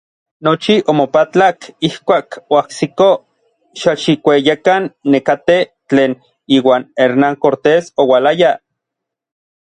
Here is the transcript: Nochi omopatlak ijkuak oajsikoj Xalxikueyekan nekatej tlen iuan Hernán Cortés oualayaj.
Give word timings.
Nochi 0.45 0.75
omopatlak 0.91 1.57
ijkuak 1.87 2.29
oajsikoj 2.55 3.17
Xalxikueyekan 3.79 4.83
nekatej 5.11 5.63
tlen 5.89 6.11
iuan 6.57 6.83
Hernán 6.99 7.35
Cortés 7.43 7.83
oualayaj. 8.01 8.55